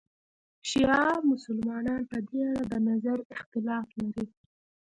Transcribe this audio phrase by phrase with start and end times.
[0.69, 4.25] شیعه مسلمانان په دې اړه د نظر اختلاف لري.